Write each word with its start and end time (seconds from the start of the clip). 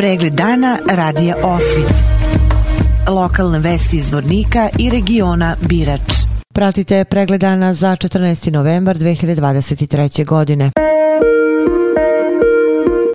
Pregled 0.00 0.32
dana 0.32 0.78
radija 0.90 1.36
Osvit. 1.42 1.92
Lokalne 3.08 3.58
vesti 3.58 3.96
iz 3.96 4.12
Vornika 4.12 4.68
i 4.78 4.90
regiona 4.90 5.56
Birač. 5.68 6.00
Pratite 6.54 7.04
pregled 7.04 7.40
dana 7.40 7.74
za 7.74 7.96
14. 7.96 8.50
novembar 8.50 8.96
2023. 8.96 10.26
godine. 10.26 10.70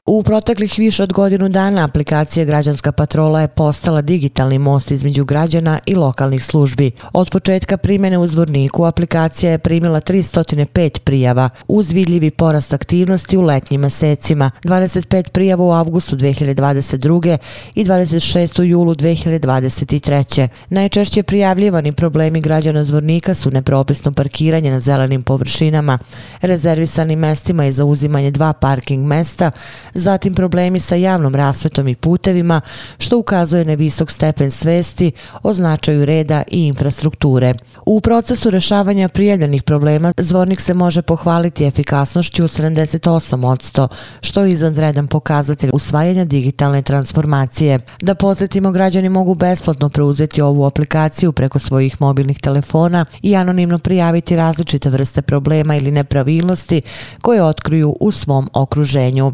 U 0.08 0.24
proteklih 0.24 0.74
više 0.78 1.04
od 1.04 1.14
godinu 1.14 1.50
dana 1.50 1.84
aplikacija 1.86 2.46
Građanska 2.46 2.92
patrola 2.92 3.42
je 3.42 3.48
postala 3.48 4.02
digitalni 4.02 4.58
most 4.60 4.92
između 4.92 5.26
građana 5.26 5.80
i 5.86 5.96
lokalnih 5.96 6.46
službi. 6.46 6.92
Od 7.14 7.30
početka 7.32 7.78
primjene 7.78 8.18
u 8.18 8.28
Zvorniku 8.28 8.84
aplikacija 8.84 9.52
je 9.52 9.58
primila 9.58 10.02
305 10.02 11.00
prijava 11.00 11.50
uz 11.68 11.92
vidljivi 11.92 12.32
porast 12.32 12.74
aktivnosti 12.74 13.38
u 13.38 13.42
letnjim 13.42 13.82
mesecima, 13.82 14.52
25 14.64 15.30
prijava 15.30 15.64
u 15.64 15.72
avgustu 15.72 16.16
2022. 16.16 17.38
i 17.76 17.86
26. 17.86 18.62
u 18.62 18.64
julu 18.64 18.96
2023. 18.96 20.48
Najčešće 20.70 21.24
prijavljivani 21.24 21.92
problemi 21.92 22.42
građana 22.42 22.84
Zvornika 22.84 23.34
su 23.34 23.52
nepropisno 23.52 24.12
parkiranje 24.12 24.72
na 24.72 24.80
zelenim 24.80 25.24
površinama, 25.24 26.00
rezervisanim 26.42 27.20
mestima 27.20 27.66
i 27.66 27.72
zauzimanje 27.72 28.32
dva 28.32 28.54
parking 28.54 29.06
mesta, 29.06 29.52
zatim 29.96 30.34
problemi 30.34 30.80
sa 30.80 30.96
javnom 30.96 31.36
rasvetom 31.36 31.88
i 31.88 31.96
putevima, 31.96 32.62
što 32.98 33.18
ukazuje 33.18 33.66
na 33.66 33.74
visok 33.74 34.12
stepen 34.12 34.52
svesti 34.52 35.12
o 35.44 35.54
značaju 35.54 36.06
reda 36.06 36.44
i 36.52 36.68
infrastrukture. 36.68 37.54
U 37.86 38.02
procesu 38.02 38.50
rešavanja 38.50 39.10
prijavljenih 39.10 39.64
problema 39.64 40.14
zvornik 40.18 40.62
se 40.62 40.74
može 40.74 41.02
pohvaliti 41.02 41.66
efikasnošću 41.66 42.44
78%, 42.44 43.88
što 44.22 44.44
je 44.44 44.50
izvanredan 44.50 45.08
pokazatelj 45.08 45.70
usvajanja 45.74 46.26
digitalne 46.26 46.82
transformacije. 46.82 47.80
Da 48.02 48.16
podsjetimo, 48.16 48.72
građani 48.72 49.10
mogu 49.10 49.36
besplatno 49.36 49.90
preuzeti 49.90 50.42
ovu 50.42 50.66
aplikaciju 50.66 51.32
preko 51.32 51.60
svojih 51.60 52.02
mobilnih 52.02 52.40
telefona 52.40 53.06
i 53.22 53.36
anonimno 53.36 53.80
prijaviti 53.80 54.36
različite 54.36 54.90
vrste 54.90 55.22
problema 55.22 55.76
ili 55.76 55.92
nepravilnosti 55.92 56.82
koje 57.22 57.44
otkriju 57.44 57.96
u 58.00 58.12
svom 58.12 58.50
okruženju. 58.54 59.32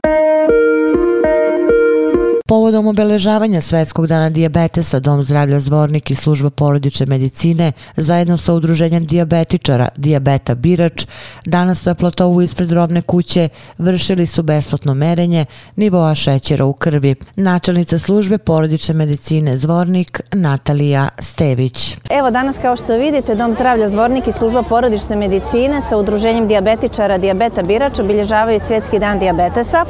Povodom 2.51 2.87
obeležavanja 2.87 3.61
Svetskog 3.61 4.07
dana 4.07 4.29
diabetesa, 4.29 4.99
Dom 4.99 5.23
zdravlja 5.23 5.59
Zvornik 5.59 6.11
i 6.11 6.15
služba 6.15 6.49
porodične 6.49 7.05
medicine 7.05 7.71
zajedno 7.97 8.37
sa 8.37 8.53
udruženjem 8.53 9.05
diabetičara 9.05 9.87
Diabeta 9.95 10.55
Birač 10.55 11.05
danas 11.45 11.85
na 11.85 11.95
platovu 11.95 12.41
ispred 12.41 12.71
robne 12.71 13.01
kuće 13.01 13.49
vršili 13.77 14.25
su 14.25 14.43
besplatno 14.43 14.93
merenje 14.93 15.45
nivoa 15.75 16.15
šećera 16.15 16.65
u 16.65 16.73
krvi. 16.73 17.15
Načelnica 17.35 17.99
službe 17.99 18.37
porodične 18.37 18.93
medicine 18.93 19.57
Zvornik 19.57 20.21
Natalija 20.31 21.09
Stević. 21.19 21.95
Evo 22.09 22.31
danas 22.31 22.57
kao 22.57 22.75
što 22.75 22.97
vidite 22.97 23.35
Dom 23.35 23.53
zdravlja 23.53 23.89
Zvornik 23.89 24.27
i 24.27 24.31
služba 24.31 24.63
porodične 24.63 25.15
medicine 25.15 25.81
sa 25.81 25.97
udruženjem 25.97 26.47
diabetičara 26.47 27.17
Diabeta 27.17 27.63
Birač 27.63 27.99
obilježavaju 27.99 28.59
Svetski 28.59 28.99
dan 28.99 29.19
diabetesa. 29.19 29.85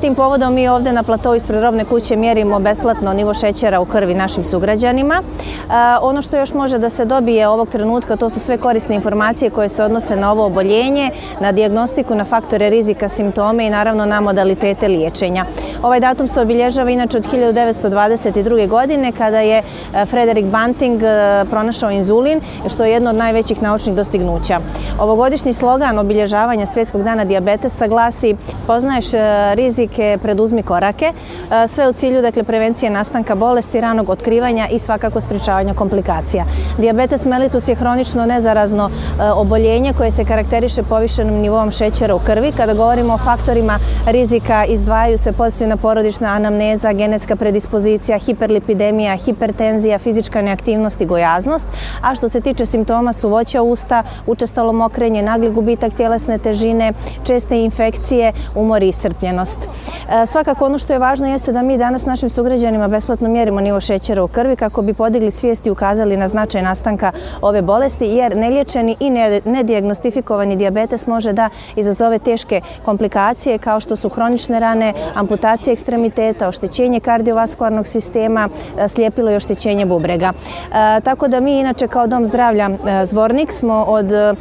Tim 0.00 0.14
povodom 0.14 0.54
mi 0.54 0.68
ovde 0.68 0.92
na 0.92 1.02
platovu 1.02 1.34
ispred 1.34 1.62
robne 1.62 1.83
kuće 1.84 2.16
mjerimo 2.16 2.60
besplatno 2.60 3.12
nivo 3.12 3.34
šećera 3.34 3.80
u 3.80 3.84
krvi 3.84 4.14
našim 4.14 4.44
sugrađanima. 4.44 5.14
E, 5.14 5.22
ono 6.00 6.22
što 6.22 6.36
još 6.36 6.54
može 6.54 6.78
da 6.78 6.90
se 6.90 7.04
dobije 7.04 7.48
ovog 7.48 7.68
trenutka, 7.68 8.16
to 8.16 8.30
su 8.30 8.40
sve 8.40 8.58
korisne 8.58 8.94
informacije 8.94 9.50
koje 9.50 9.68
se 9.68 9.84
odnose 9.84 10.16
na 10.16 10.32
ovo 10.32 10.46
oboljenje, 10.46 11.10
na 11.40 11.52
diagnostiku, 11.52 12.14
na 12.14 12.24
faktore 12.24 12.70
rizika, 12.70 13.08
simptome 13.08 13.66
i 13.66 13.70
naravno 13.70 14.06
na 14.06 14.20
modalitete 14.20 14.88
liječenja. 14.88 15.44
Ovaj 15.82 16.00
datum 16.00 16.28
se 16.28 16.40
obilježava 16.40 16.90
inače 16.90 17.18
od 17.18 17.26
1922. 17.32 18.68
godine 18.68 19.12
kada 19.12 19.40
je 19.40 19.58
e, 19.58 20.06
Frederik 20.06 20.44
Banting 20.44 21.02
e, 21.02 21.44
pronašao 21.50 21.90
inzulin, 21.90 22.40
što 22.68 22.84
je 22.84 22.92
jedno 22.92 23.10
od 23.10 23.16
najvećih 23.16 23.62
naučnih 23.62 23.96
dostignuća. 23.96 24.60
Ovogodišnji 24.98 25.52
slogan 25.52 25.98
obilježavanja 25.98 26.66
Svjetskog 26.66 27.02
dana 27.02 27.24
diabetesa 27.24 27.86
glasi 27.86 28.36
poznaješ 28.66 29.06
rizike, 29.54 30.18
preduzmi 30.22 30.62
korake 30.62 31.12
sve 31.74 31.88
u 31.88 31.92
cilju 31.92 32.22
dakle, 32.22 32.42
prevencije 32.42 32.90
nastanka 32.90 33.34
bolesti, 33.34 33.80
ranog 33.80 34.10
otkrivanja 34.10 34.68
i 34.70 34.78
svakako 34.78 35.20
spričavanja 35.20 35.74
komplikacija. 35.74 36.44
Diabetes 36.78 37.24
mellitus 37.24 37.68
je 37.68 37.74
hronično 37.74 38.26
nezarazno 38.26 38.90
e, 38.90 39.30
oboljenje 39.30 39.92
koje 39.98 40.10
se 40.10 40.24
karakteriše 40.24 40.82
povišenim 40.82 41.34
nivom 41.34 41.70
šećera 41.70 42.14
u 42.14 42.18
krvi. 42.18 42.52
Kada 42.52 42.74
govorimo 42.74 43.14
o 43.14 43.18
faktorima 43.18 43.78
rizika, 44.06 44.64
izdvajaju 44.64 45.18
se 45.18 45.32
pozitivna 45.32 45.76
porodična 45.76 46.28
anamneza, 46.28 46.92
genetska 46.92 47.36
predispozicija, 47.36 48.18
hiperlipidemija, 48.18 49.16
hipertenzija, 49.16 49.98
fizička 49.98 50.42
neaktivnost 50.42 51.00
i 51.00 51.06
gojaznost. 51.06 51.66
A 52.02 52.14
što 52.14 52.28
se 52.28 52.40
tiče 52.40 52.66
simptoma 52.66 53.12
su 53.12 53.28
voća 53.28 53.62
usta, 53.62 54.02
učestalo 54.26 54.72
mokrenje, 54.72 55.22
nagli 55.22 55.50
gubitak 55.50 55.94
tjelesne 55.94 56.38
težine, 56.38 56.92
česte 57.26 57.58
infekcije, 57.58 58.32
umor 58.54 58.82
i 58.82 58.88
iscrpljenost. 58.88 59.58
E, 59.62 60.26
svakako 60.26 60.66
ono 60.66 60.78
što 60.78 60.92
je 60.92 60.98
važno 60.98 61.26
jeste 61.26 61.52
da 61.54 61.62
mi 61.62 61.78
danas 61.78 62.06
našim 62.06 62.30
sugrađanima 62.30 62.88
besplatno 62.88 63.28
mjerimo 63.28 63.60
nivo 63.60 63.80
šećera 63.80 64.22
u 64.22 64.28
krvi 64.28 64.56
kako 64.56 64.82
bi 64.82 64.94
podigli 64.94 65.30
svijesti 65.30 65.68
i 65.68 65.72
ukazali 65.72 66.16
na 66.16 66.28
značaj 66.28 66.62
nastanka 66.62 67.12
ove 67.40 67.62
bolesti 67.62 68.06
jer 68.06 68.36
neliječeni 68.36 68.96
i 69.00 69.10
nediagnostifikovani 69.44 70.56
diabetes 70.56 71.06
može 71.06 71.32
da 71.32 71.50
izazove 71.76 72.18
teške 72.18 72.60
komplikacije 72.84 73.58
kao 73.58 73.80
što 73.80 73.96
su 73.96 74.08
hronične 74.08 74.60
rane, 74.60 74.92
amputacije 75.14 75.72
ekstremiteta, 75.72 76.48
oštećenje 76.48 77.00
kardiovaskularnog 77.00 77.86
sistema, 77.86 78.48
e, 78.78 78.88
slijepilo 78.88 79.30
i 79.30 79.36
oštećenje 79.36 79.86
bubrega. 79.86 80.32
E, 80.32 81.00
tako 81.00 81.28
da 81.28 81.40
mi 81.40 81.58
inače 81.58 81.88
kao 81.88 82.06
Dom 82.06 82.26
zdravlja 82.26 82.70
e, 82.70 83.06
Zvornik 83.06 83.52
smo 83.52 83.84
od 83.88 84.12
e, 84.12 84.34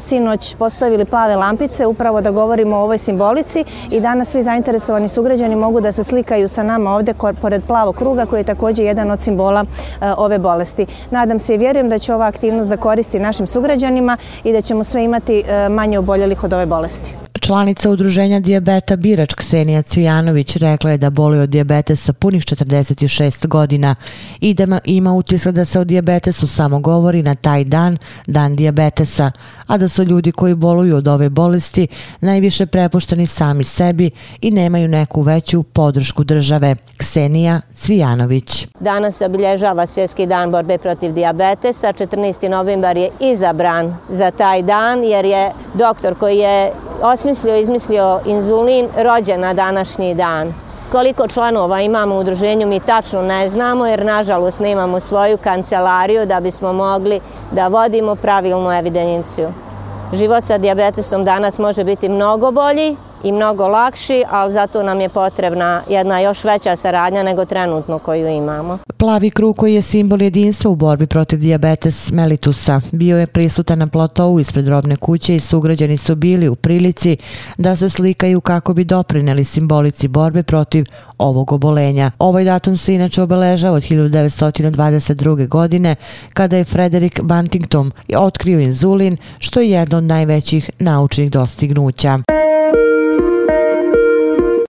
sinoć 0.00 0.54
postavili 0.54 1.04
plave 1.04 1.36
lampice 1.36 1.86
upravo 1.86 2.20
da 2.20 2.30
govorimo 2.30 2.76
o 2.76 2.82
ovoj 2.82 2.98
simbolici 2.98 3.64
i 3.90 4.00
danas 4.00 4.28
svi 4.28 4.42
zainteresovani 4.42 5.08
sugrađani 5.08 5.56
mogu 5.56 5.80
da 5.80 5.92
se 5.92 6.04
slikaju 6.04 6.48
sa 6.54 6.62
nama 6.62 6.94
ovde 6.94 7.14
pored 7.40 7.62
plavog 7.66 7.96
kruga 7.96 8.26
koji 8.26 8.40
je 8.40 8.44
također 8.44 8.86
jedan 8.86 9.10
od 9.10 9.20
simbola 9.20 9.64
e, 9.64 10.12
ove 10.16 10.38
bolesti. 10.38 10.86
Nadam 11.10 11.38
se 11.38 11.54
i 11.54 11.58
vjerujem 11.58 11.88
da 11.88 11.98
će 11.98 12.14
ova 12.14 12.26
aktivnost 12.26 12.70
da 12.70 12.76
koristi 12.76 13.18
našim 13.18 13.46
sugrađanima 13.46 14.16
i 14.44 14.52
da 14.52 14.60
ćemo 14.60 14.84
sve 14.84 15.04
imati 15.04 15.38
e, 15.38 15.68
manje 15.68 15.98
oboljelih 15.98 16.44
od 16.44 16.52
ove 16.52 16.66
bolesti. 16.66 17.23
Članica 17.46 17.90
udruženja 17.90 18.40
dijabeta 18.40 18.96
Birač 18.96 19.34
Ksenija 19.34 19.82
Cvijanović 19.82 20.56
rekla 20.56 20.90
je 20.90 20.98
da 20.98 21.10
boli 21.10 21.38
od 21.38 21.48
dijabetesa 21.48 22.12
punih 22.12 22.42
46 22.42 23.46
godina 23.46 23.94
i 24.40 24.54
da 24.54 24.80
ima 24.84 25.12
utisak 25.12 25.54
da 25.54 25.64
se 25.64 25.80
o 25.80 25.84
dijabetesu 25.84 26.46
samo 26.46 26.78
govori 26.78 27.22
na 27.22 27.34
taj 27.34 27.64
dan, 27.64 27.98
dan 28.26 28.56
dijabetesa, 28.56 29.30
a 29.66 29.76
da 29.78 29.88
su 29.88 30.04
ljudi 30.04 30.32
koji 30.32 30.54
boluju 30.54 30.96
od 30.96 31.08
ove 31.08 31.30
bolesti 31.30 31.86
najviše 32.20 32.66
prepušteni 32.66 33.26
sami 33.26 33.64
sebi 33.64 34.10
i 34.40 34.50
nemaju 34.50 34.88
neku 34.88 35.22
veću 35.22 35.62
podršku 35.62 36.24
države. 36.24 36.76
Ksenija 36.96 37.60
Cvijanović. 37.74 38.66
Danas 38.80 39.16
se 39.16 39.26
obilježava 39.26 39.86
Svjetski 39.86 40.26
dan 40.26 40.50
borbe 40.50 40.78
protiv 40.78 41.12
dijabetesa. 41.12 41.92
14. 41.92 42.48
novembar 42.48 42.96
je 42.96 43.10
izabran 43.20 43.96
za 44.08 44.30
taj 44.30 44.62
dan 44.62 45.04
jer 45.04 45.24
je 45.24 45.52
doktor 45.74 46.14
koji 46.14 46.38
je 46.38 46.72
osmislio 47.02 47.33
i 47.56 47.60
izmislio 47.60 48.20
inzulin 48.24 48.88
rođen 48.96 49.40
na 49.40 49.54
današnji 49.54 50.14
dan. 50.14 50.54
Koliko 50.92 51.28
članova 51.28 51.80
imamo 51.80 52.14
u 52.14 52.18
udruženju 52.18 52.66
mi 52.66 52.80
tačno 52.80 53.22
ne 53.22 53.50
znamo 53.50 53.86
jer 53.86 54.04
nažalost 54.04 54.60
nemamo 54.60 55.00
svoju 55.00 55.38
kancelariju 55.38 56.26
da 56.26 56.40
bismo 56.40 56.72
mogli 56.72 57.20
da 57.50 57.68
vodimo 57.68 58.14
pravilnu 58.14 58.72
evidenciju. 58.72 59.48
Život 60.12 60.44
sa 60.44 60.58
diabetesom 60.58 61.24
danas 61.24 61.58
može 61.58 61.84
biti 61.84 62.08
mnogo 62.08 62.50
bolji, 62.50 62.96
i 63.24 63.32
mnogo 63.32 63.68
lakši, 63.68 64.24
ali 64.30 64.52
zato 64.52 64.82
nam 64.82 65.00
je 65.00 65.08
potrebna 65.08 65.82
jedna 65.88 66.20
još 66.20 66.44
veća 66.44 66.76
saradnja 66.76 67.22
nego 67.22 67.44
trenutno 67.44 67.98
koju 67.98 68.28
imamo. 68.28 68.78
Plavi 68.96 69.30
krug 69.30 69.56
koji 69.56 69.74
je 69.74 69.82
simbol 69.82 70.22
jedinstva 70.22 70.70
u 70.70 70.74
borbi 70.74 71.06
protiv 71.06 71.38
diabetes 71.38 72.10
mellitusa 72.10 72.80
bio 72.92 73.18
je 73.18 73.26
prisutan 73.26 73.78
na 73.78 73.86
platovu 73.86 74.40
ispred 74.40 74.68
robne 74.68 74.96
kuće 74.96 75.36
i 75.36 75.40
sugrađani 75.40 75.96
su 75.96 76.14
bili 76.16 76.48
u 76.48 76.54
prilici 76.54 77.16
da 77.58 77.76
se 77.76 77.90
slikaju 77.90 78.40
kako 78.40 78.74
bi 78.74 78.84
doprineli 78.84 79.44
simbolici 79.44 80.08
borbe 80.08 80.42
protiv 80.42 80.84
ovog 81.18 81.52
obolenja. 81.52 82.10
Ovaj 82.18 82.44
datum 82.44 82.76
se 82.76 82.94
inače 82.94 83.22
obeležava 83.22 83.76
od 83.76 83.82
1922. 83.82 85.48
godine 85.48 85.96
kada 86.34 86.56
je 86.56 86.64
Frederick 86.64 87.20
Bantington 87.20 87.90
otkrio 88.16 88.60
inzulin 88.60 89.16
što 89.38 89.60
je 89.60 89.70
jedno 89.70 89.98
od 89.98 90.04
najvećih 90.04 90.70
naučnih 90.78 91.30
dostignuća. 91.30 92.43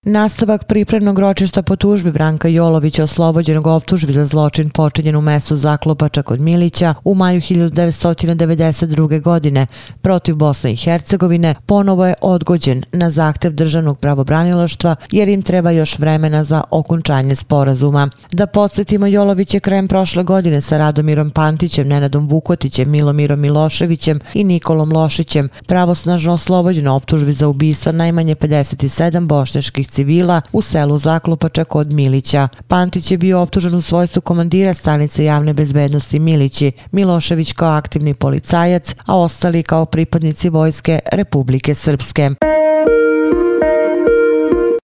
Nastavak 0.07 0.65
pripremnog 0.65 1.19
ročišta 1.19 1.61
po 1.61 1.75
tužbi 1.75 2.11
Branka 2.11 2.47
Jolovića 2.47 3.03
oslobođenog 3.03 3.67
optužbi 3.67 4.13
za 4.13 4.25
zločin 4.25 4.69
počinjen 4.69 5.15
u 5.15 5.21
mestu 5.21 5.55
Zaklopača 5.55 6.23
kod 6.23 6.41
Milića 6.41 6.93
u 7.03 7.15
maju 7.15 7.41
1992. 7.41 9.21
godine 9.21 9.67
protiv 10.01 10.35
Bosne 10.35 10.73
i 10.73 10.75
Hercegovine 10.75 11.55
ponovo 11.65 12.05
je 12.05 12.13
odgođen 12.21 12.83
na 12.91 13.09
zahtev 13.09 13.53
državnog 13.53 13.99
pravobraniloštva 13.99 14.95
jer 15.11 15.29
im 15.29 15.41
treba 15.41 15.71
još 15.71 15.99
vremena 15.99 16.43
za 16.43 16.61
okončanje 16.71 17.35
sporazuma. 17.35 18.09
Da 18.31 18.47
podsjetimo, 18.47 19.07
Jolović 19.07 19.53
je 19.53 19.59
krajem 19.59 19.87
prošle 19.87 20.23
godine 20.23 20.61
sa 20.61 20.77
Radomirom 20.77 21.31
Pantićem, 21.31 21.87
Nenadom 21.87 22.27
Vukotićem, 22.27 22.91
Milomirom 22.91 23.39
Miloševićem 23.39 24.19
i 24.33 24.43
Nikolom 24.43 24.93
Lošićem 24.93 25.49
pravosnažno 25.67 26.33
oslobođeno 26.33 26.95
optužbi 26.95 27.33
za 27.33 27.47
ubistva 27.47 27.91
najmanje 27.91 28.35
57 28.35 29.27
bošnjaških 29.27 29.94
civila 29.95 30.41
u 30.51 30.61
selu 30.61 30.97
Zaklopača 30.97 31.63
kod 31.63 31.91
Milića. 31.91 32.47
Pantić 32.67 33.11
je 33.11 33.17
bio 33.17 33.41
optužen 33.41 33.75
u 33.75 33.81
svojstvu 33.81 34.21
komandira 34.21 34.73
stanice 34.73 35.23
javne 35.23 35.53
bezbednosti 35.53 36.19
Milići, 36.19 36.71
Milošević 36.91 37.53
kao 37.53 37.69
aktivni 37.69 38.13
policajac, 38.13 38.95
a 39.05 39.17
ostali 39.17 39.63
kao 39.63 39.85
pripadnici 39.85 40.49
vojske 40.49 40.99
Republike 41.11 41.75
Srpske. 41.75 42.29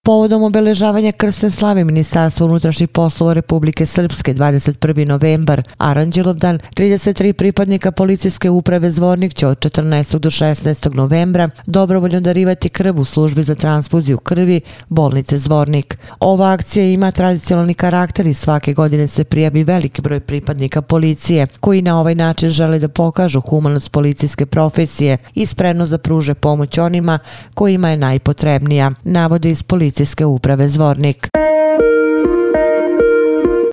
Povodom 0.04 0.42
obeležavanja 0.42 1.12
krsne 1.12 1.50
slave 1.50 1.84
Ministarstva 1.84 2.46
unutrašnjih 2.46 2.88
poslova 2.88 3.32
Republike 3.32 3.86
Srpske 3.86 4.34
21. 4.34 5.06
novembar, 5.06 5.62
Aranđelovdan, 5.78 6.58
33 6.76 7.32
pripadnika 7.32 7.92
policijske 7.92 8.50
uprave 8.50 8.90
Zvornik 8.90 9.34
će 9.34 9.46
od 9.46 9.58
14. 9.58 10.18
do 10.18 10.30
16. 10.30 10.94
novembra 10.94 11.48
dobrovoljno 11.66 12.20
darivati 12.20 12.68
krv 12.68 13.00
u 13.00 13.04
službi 13.04 13.42
za 13.42 13.54
transfuziju 13.54 14.18
krvi 14.18 14.60
bolnice 14.88 15.38
Zvornik. 15.38 15.98
Ova 16.20 16.52
akcija 16.52 16.86
ima 16.86 17.10
tradicionalni 17.10 17.74
karakter 17.74 18.26
i 18.26 18.34
svake 18.34 18.72
godine 18.72 19.08
se 19.08 19.24
prijavi 19.24 19.64
veliki 19.64 20.02
broj 20.02 20.20
pripadnika 20.20 20.82
policije 20.82 21.46
koji 21.60 21.82
na 21.82 22.00
ovaj 22.00 22.14
način 22.14 22.50
žele 22.50 22.78
da 22.78 22.88
pokažu 22.88 23.40
humanost 23.40 23.92
policijske 23.92 24.46
profesije 24.46 25.16
i 25.34 25.46
spremnost 25.46 25.90
da 25.90 25.98
pruže 25.98 26.34
pomoć 26.34 26.78
onima 26.78 27.18
kojima 27.54 27.90
je 27.90 27.96
najpotrebnija, 27.96 28.90
navode 29.04 29.50
iz 29.50 29.62
policije 29.62 29.91
policijske 29.92 30.26
uprave 30.26 30.68
Zvornik. 30.68 31.28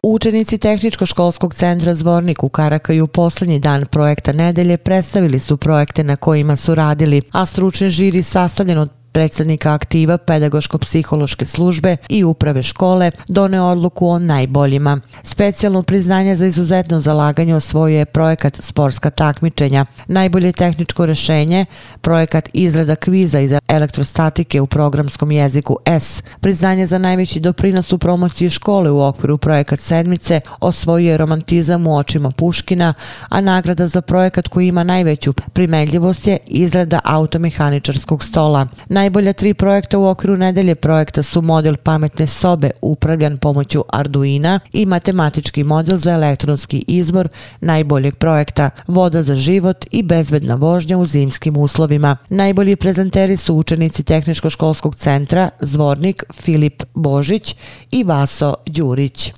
Učenici 0.03 0.57
Tehničko-školskog 0.57 1.53
centra 1.53 1.95
Zvornik 1.95 2.43
u 2.43 2.49
Karakaju 2.49 3.07
posljednji 3.07 3.59
dan 3.59 3.85
projekta 3.85 4.31
nedelje 4.31 4.77
predstavili 4.77 5.39
su 5.39 5.57
projekte 5.57 6.03
na 6.03 6.15
kojima 6.15 6.55
su 6.55 6.75
radili, 6.75 7.21
a 7.31 7.45
stručni 7.45 7.89
žiri 7.89 8.23
sastavljen 8.23 8.77
od 8.77 8.98
predsjednika 9.11 9.73
aktiva 9.73 10.17
pedagoško-psihološke 10.17 11.45
službe 11.45 11.97
i 12.09 12.23
uprave 12.23 12.63
škole 12.63 13.11
doneo 13.27 13.65
odluku 13.65 14.07
o 14.07 14.19
najboljima. 14.19 15.01
Specijalno 15.23 15.83
priznanje 15.83 16.35
za 16.35 16.45
izuzetno 16.45 16.99
zalaganje 16.99 17.55
osvojio 17.55 17.99
je 17.99 18.05
projekat 18.05 18.55
sportska 18.61 19.09
takmičenja. 19.09 19.85
Najbolje 20.07 20.51
tehničko 20.51 21.05
rešenje, 21.05 21.65
projekat 22.01 22.49
izrada 22.53 22.95
kviza 22.95 23.39
iz 23.39 23.51
elektrostatike 23.67 24.61
u 24.61 24.67
programskom 24.67 25.31
jeziku 25.31 25.77
S. 25.85 26.23
Priznanje 26.39 26.87
za 26.87 26.97
najveći 26.97 27.39
doprinos 27.39 27.93
u 27.93 27.97
promociji 27.97 28.49
škole 28.49 28.91
u 28.91 29.01
okviru 29.01 29.37
projekat 29.37 29.79
sedmice 29.79 30.41
osvojio 30.59 31.11
je 31.11 31.17
romantizam 31.17 31.87
u 31.87 31.97
očima 31.97 32.31
Puškina, 32.31 32.93
a 33.29 33.41
nagrada 33.41 33.87
za 33.87 34.01
projekat 34.01 34.47
koji 34.47 34.67
ima 34.67 34.83
najveću 34.83 35.33
primenljivost 35.33 36.27
je 36.27 36.37
izrada 36.47 36.99
automehaničarskog 37.03 38.23
stola. 38.23 38.67
Najbolja 38.99 39.33
tri 39.33 39.53
projekta 39.53 39.97
u 39.97 40.05
okviru 40.05 40.37
nedelje 40.37 40.75
projekta 40.75 41.23
su 41.23 41.41
model 41.41 41.75
pametne 41.83 42.27
sobe 42.27 42.71
upravljan 42.81 43.37
pomoću 43.37 43.83
Arduina 43.89 44.59
i 44.73 44.85
matematički 44.85 45.63
model 45.63 45.97
za 45.97 46.11
elektronski 46.11 46.83
izbor 46.87 47.27
najboljeg 47.61 48.15
projekta 48.15 48.69
voda 48.87 49.23
za 49.23 49.35
život 49.35 49.85
i 49.91 50.03
bezbedna 50.03 50.55
vožnja 50.55 50.97
u 50.97 51.05
zimskim 51.05 51.57
uslovima. 51.57 52.17
Najbolji 52.29 52.75
prezenteri 52.75 53.37
su 53.37 53.55
učenici 53.55 54.03
Tehničko-školskog 54.03 54.95
centra 54.95 55.49
Zvornik 55.59 56.23
Filip 56.33 56.83
Božić 56.93 57.55
i 57.91 58.03
Vaso 58.03 58.55
Đurić. 58.65 59.33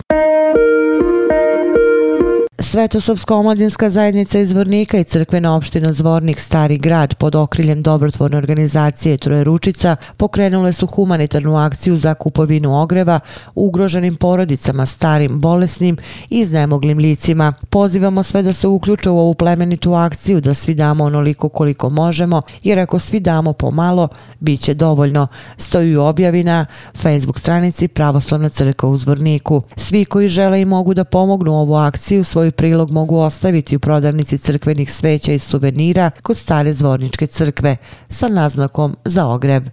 Svetosopska 2.62 3.36
omladinska 3.36 3.90
zajednica 3.90 4.40
iz 4.40 4.52
Vornika 4.52 4.98
i 4.98 5.04
crkvena 5.04 5.56
opština 5.56 5.94
Zvornik 5.94 6.40
Stari 6.40 6.78
grad 6.78 7.16
pod 7.16 7.36
okriljem 7.36 7.81
dobrotvorne 7.81 8.38
organizacije 8.38 9.18
Troje 9.18 9.44
Ručica 9.44 9.96
pokrenule 10.18 10.74
su 10.74 10.88
humanitarnu 10.88 11.56
akciju 11.58 11.96
za 11.96 12.13
kupovinu 12.13 12.81
ogreva 12.81 13.19
ugroženim 13.56 14.16
porodicama, 14.16 14.86
starim, 14.86 15.40
bolesnim 15.40 15.98
i 16.30 16.40
iznemoglim 16.40 16.98
licima. 16.98 17.54
Pozivamo 17.69 18.24
sve 18.24 18.42
da 18.42 18.54
se 18.54 18.68
uključe 18.68 19.10
u 19.10 19.19
ovu 19.19 19.34
plemenitu 19.34 19.94
akciju, 19.94 20.42
da 20.42 20.54
svi 20.54 20.75
damo 20.75 21.04
onoliko 21.04 21.50
koliko 21.50 21.90
možemo, 21.90 22.42
jer 22.64 22.80
ako 22.80 23.00
svi 23.00 23.19
damo 23.19 23.54
pomalo, 23.54 24.07
bit 24.40 24.62
će 24.62 24.74
dovoljno. 24.74 25.28
Stoji 25.57 25.96
u 25.96 26.04
objavi 26.04 26.44
na 26.44 26.66
Facebook 26.96 27.40
stranici 27.40 27.88
Pravoslavna 27.88 28.50
crkva 28.50 28.90
u 28.90 28.98
Zvorniku. 28.98 29.62
Svi 29.75 30.06
koji 30.06 30.30
žele 30.30 30.62
i 30.62 30.66
mogu 30.66 30.94
da 30.94 31.04
pomognu 31.04 31.56
ovu 31.56 31.75
akciju 31.75 32.24
svoj 32.51 32.57
prilog 32.57 32.92
mogu 32.92 33.18
ostaviti 33.18 33.75
u 33.75 33.80
prodavnici 33.80 34.38
crkvenih 34.38 34.92
sveća 34.92 35.31
i 35.31 35.39
suvenira 35.39 36.12
kod 36.21 36.38
stare 36.38 36.74
zvorničke 36.74 37.27
crkve 37.27 37.77
sa 38.09 38.27
naznakom 38.27 38.95
za 39.06 39.27
ogreb. 39.27 39.63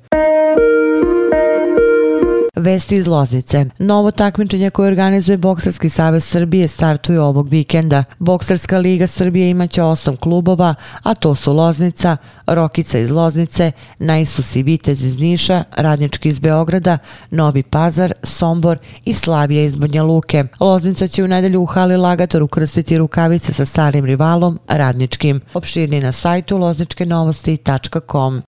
Vesti 2.56 2.96
iz 2.96 3.06
Loznice. 3.06 3.66
Novo 3.78 4.10
takmičenje 4.10 4.70
koje 4.70 4.88
organizuje 4.88 5.36
Boksarski 5.36 5.88
savez 5.88 6.24
Srbije 6.24 6.68
startuje 6.68 7.20
ovog 7.20 7.48
vikenda. 7.48 8.04
Boksarska 8.18 8.78
liga 8.78 9.06
Srbije 9.06 9.50
imaće 9.50 9.82
osam 9.82 10.16
klubova, 10.16 10.74
a 11.02 11.14
to 11.14 11.34
su 11.34 11.52
Loznica, 11.52 12.16
Rokica 12.46 12.98
iz 12.98 13.10
Loznice, 13.10 13.72
Najsus 13.98 14.56
i 14.56 14.62
Vitez 14.62 15.04
iz 15.04 15.18
Niša, 15.18 15.64
Radnički 15.76 16.28
iz 16.28 16.38
Beograda, 16.38 16.98
Novi 17.30 17.62
Pazar, 17.62 18.12
Sombor 18.22 18.78
i 19.04 19.14
Slavija 19.14 19.62
iz 19.62 19.76
Banja 19.76 20.02
Luke. 20.02 20.44
Loznica 20.60 21.08
će 21.08 21.24
u 21.24 21.28
nedelju 21.28 21.62
u 21.62 21.66
hali 21.66 21.96
Lagator 21.96 22.42
ukrstiti 22.42 22.98
rukavice 22.98 23.52
sa 23.52 23.64
starim 23.64 24.04
rivalom, 24.04 24.58
Radničkim. 24.68 25.40
Opširni 25.54 26.00
na 26.00 26.12
sajtu 26.12 26.56
lozničkenovosti.com. 26.56 28.42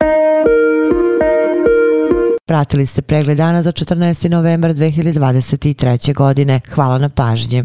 Pratili 2.50 2.86
ste 2.86 3.02
pregled 3.02 3.36
dana 3.36 3.62
za 3.62 3.72
14. 3.72 4.28
novembar 4.28 4.70
2023. 4.70 6.14
godine. 6.14 6.60
Hvala 6.74 6.98
na 6.98 7.08
pažnje. 7.08 7.64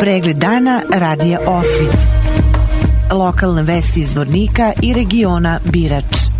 Pregled 0.00 0.36
dana 0.36 0.82
radija 0.94 1.40
Osvit. 1.46 2.00
Lokalne 3.12 3.62
vesti 3.62 4.00
iz 4.00 4.14
Vornika 4.14 4.72
i 4.82 4.94
regiona 4.94 5.60
Birač. 5.64 6.37